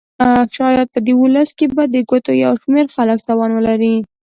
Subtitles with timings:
[0.55, 3.95] شاید په دې ولس کې به د ګوتو په شمېر خلک توان ولري.